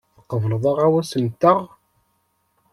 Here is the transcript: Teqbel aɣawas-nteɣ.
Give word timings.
Teqbel 0.17 0.53
aɣawas-nteɣ. 0.69 1.59